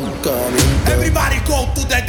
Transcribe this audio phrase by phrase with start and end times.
[0.00, 2.00] Everybody go to the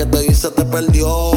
[0.00, 1.30] que te dice te perdió.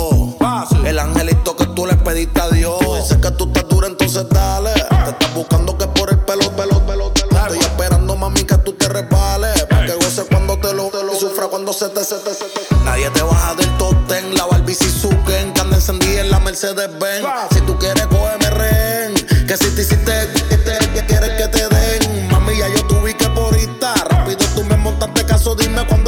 [0.86, 2.80] El angelito que tú le pediste a Dios.
[2.80, 4.72] Tú dices que tú estás dura, entonces dale.
[4.74, 8.58] Te estás buscando que por el pelo, pelo, pelo, te lo Estoy esperando, mami, que
[8.60, 9.52] tú te resbales.
[9.56, 9.66] Hey.
[9.70, 12.46] Para que goce cuando te lo, te lo sufra cuando se te, se te, se
[12.46, 12.76] te.
[12.86, 17.28] Nadie te baja del toten, la Barbie Suzuken, que anda encendida en la Mercedes Benz.
[17.52, 19.14] Si tú quieres, cógeme rehén.
[19.46, 22.30] Que si te hiciste, que te, que quieres que te den.
[22.30, 26.03] Mami, ya yo tuve que por estar, Rápido tú me montaste caso, dime cuándo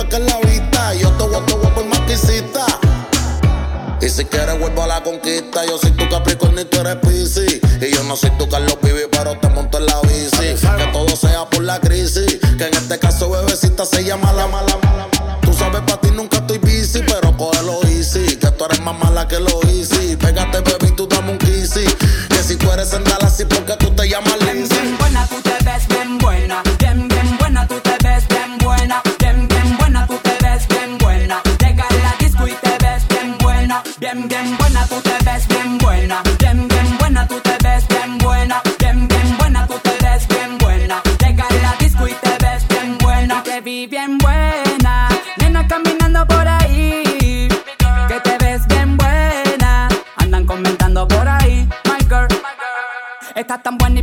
[5.06, 5.66] conquista.
[5.66, 7.61] Yo soy tu Capricornio y tú eres Piscis.
[7.80, 10.56] Y yo no soy tu Carlos Pibi, pero te monto en la bici.
[10.78, 12.39] Que todo sea por la crisis.
[12.58, 14.75] Que en este caso, bebecita, se llama la mala
[53.50, 54.01] right at bunny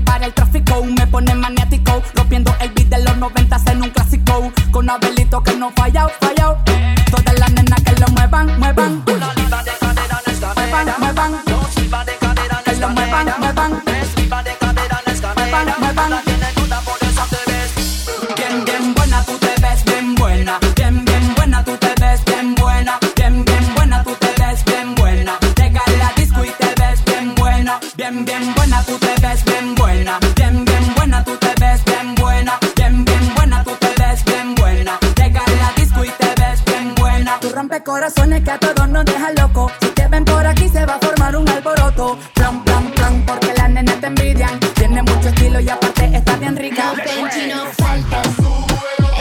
[44.92, 46.92] Tiene mucho estilo y aparte está bien rica.
[46.94, 48.22] La Benji no falta,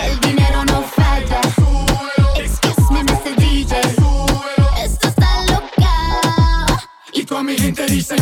[0.03, 1.39] el dinero no falla.
[2.35, 3.33] Excuse me, Mr.
[3.37, 3.79] DJ,
[4.83, 6.83] esto está loca.
[7.13, 8.17] Y toda mi gente dice.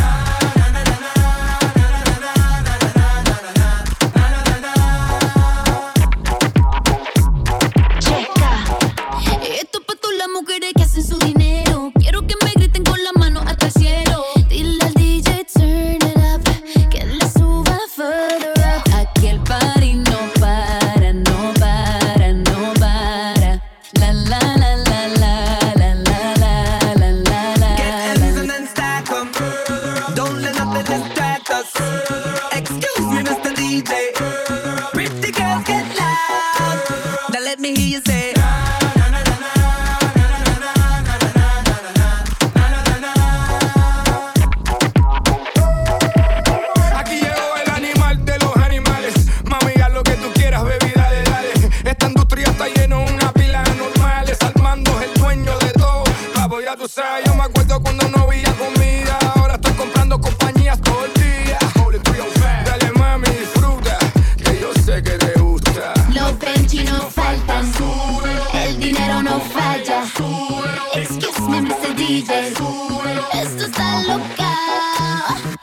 [72.10, 73.24] DJ Júbilo.
[73.34, 74.58] Esto está loca.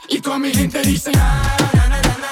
[0.07, 2.27] Y toda mi gente dice na, na, na,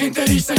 [0.00, 0.54] gente dice.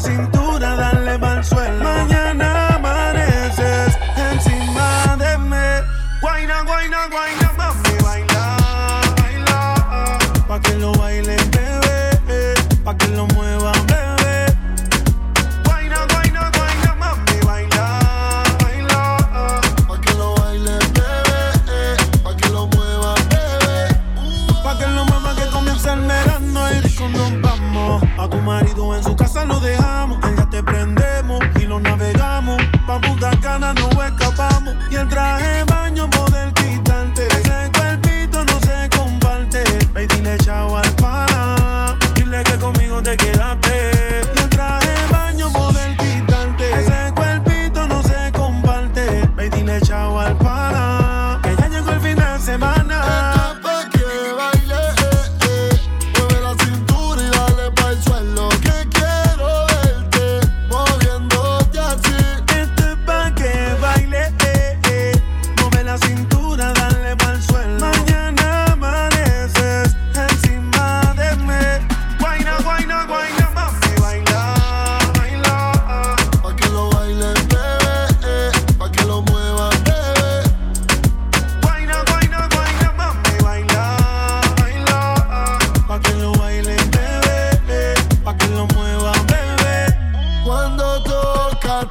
[0.00, 1.84] Cintura, dale pa'l suelo.
[1.84, 2.19] Mañana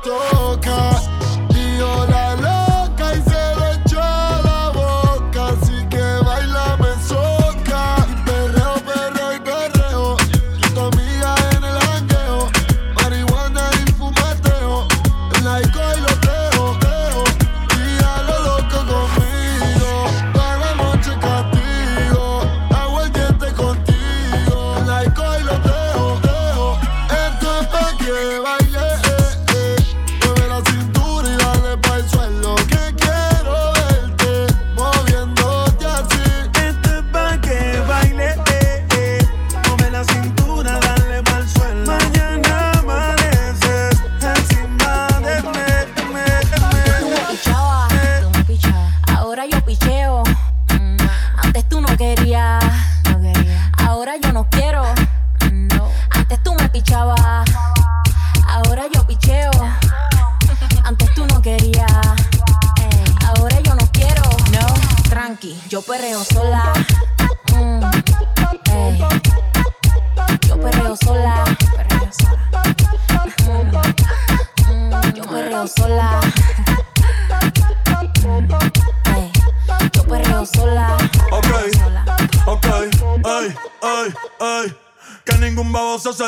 [0.01, 0.38] todo.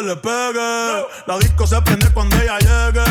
[0.02, 1.06] Le pegue.
[1.28, 3.04] La disco se prende cuando ella llegue.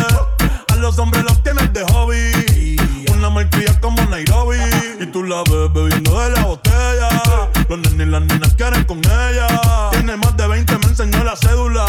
[0.69, 2.77] A los hombres los tienes de hobby.
[3.13, 4.59] Una marquilla como Nairobi.
[5.01, 7.09] Y tú la ves bebiendo de la botella.
[7.69, 9.47] Los nenes y las nenas quieren con ella.
[9.93, 11.87] Tiene más de 20, me enseñó la cédula.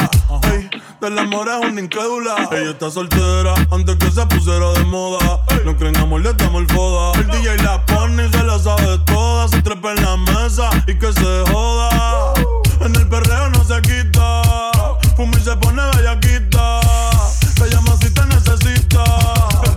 [1.02, 2.48] Del amor es una incrédula.
[2.52, 5.42] Ella está soltera antes que se pusiera de moda.
[5.66, 7.20] No creen amor, le damos el foda.
[7.20, 9.48] El DJ la pone y se la sabe toda.
[9.48, 12.34] Se trepa en la mesa y que se joda.
[12.82, 14.81] En el perreo no se quita.
[15.16, 16.80] Fuma y se pone bellaquita.
[17.56, 19.04] Te llama si te necesita.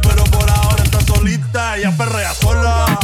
[0.03, 1.77] Pero por ahora está solita.
[1.77, 2.99] Ella perrea sola.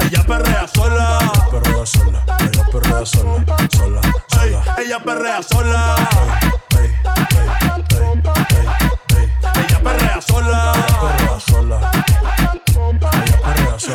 [0.00, 1.18] Ella perrea sola.
[1.50, 4.00] Perrea sola, ella perrea sola, sola,
[4.32, 4.76] sola.
[4.78, 5.96] ella perrea sola.
[9.56, 10.74] Ella perrea sola.
[10.74, 11.90] Ella perrea sola.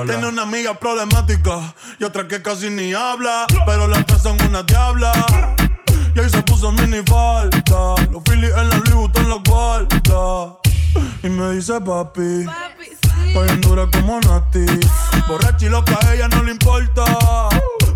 [0.06, 3.46] Tiene una amiga problemática y otra que casi ni habla.
[3.66, 5.12] Pero las tres son una diabla.
[6.16, 7.96] Y ahí se puso mini falta.
[8.12, 10.58] Los Phillies en la Louis Vuitton la guarda.
[11.24, 12.46] Y me dice papi.
[13.28, 14.66] Estoy en dura como Nati.
[15.28, 17.04] Borracha y loca, a ella no le importa.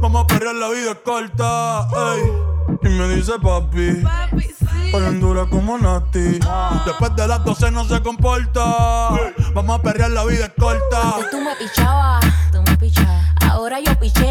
[0.01, 1.87] Vamos a perrear, la vida es corta.
[2.15, 2.23] ey.
[2.83, 4.03] Y me dice papi.
[4.85, 6.39] Estoy en dura como Nati.
[6.85, 9.09] Después de las 12 no se comporta.
[9.53, 11.15] Vamos a perrear, la vida es corta.
[11.31, 12.25] Tú me pichabas.
[13.69, 14.28] Ahora yo picheo.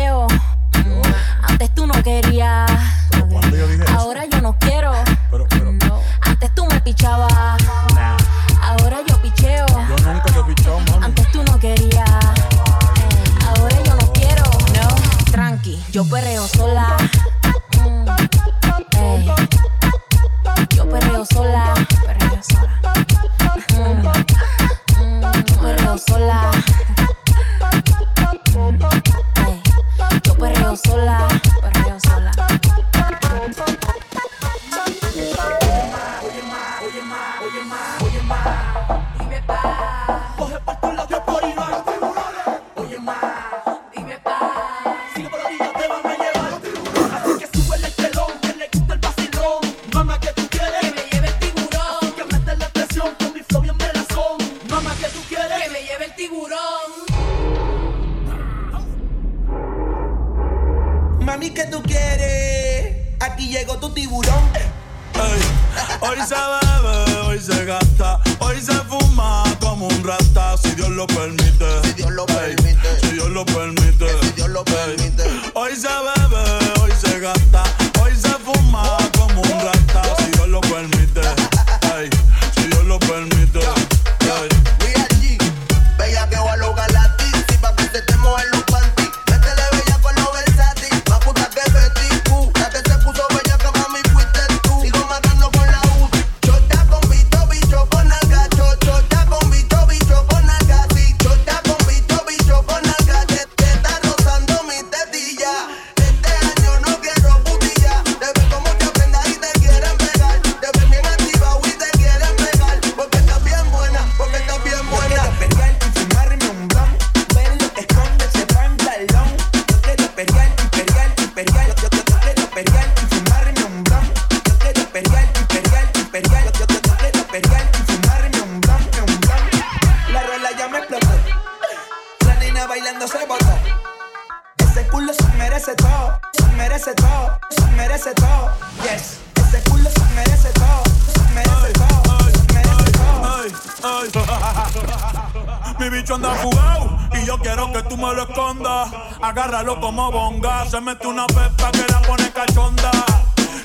[147.72, 148.90] que tú me lo escondas.
[149.20, 150.68] Agárralo como bonga.
[150.68, 152.90] Se mete una pepa que la pone cachonda.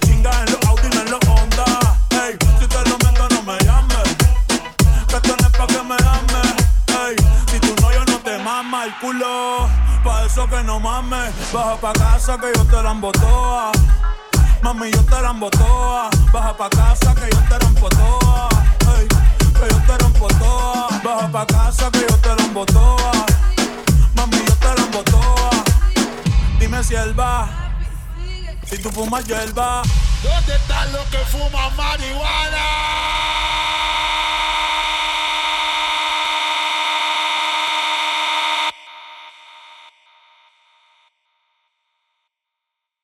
[0.05, 1.65] Chinga en los Audi, no en los Honda.
[2.11, 4.15] Ey, si te lo meto, no me llames.
[5.07, 6.53] Que esto no es pa' que me ames.
[6.87, 7.15] Ey,
[7.51, 9.67] si tú no, yo no te mama el culo.
[10.03, 11.33] Pa' eso que no mames.
[11.51, 13.71] Baja pa' casa que yo te la embotoa.
[14.61, 16.09] Mami, yo te la embotoa.
[16.31, 18.49] Baja pa' casa que yo te rompo toa.
[18.97, 19.02] Ey,
[28.83, 29.81] tú fumas hierba.
[30.21, 33.32] ¿Dónde están los que fuman marihuana?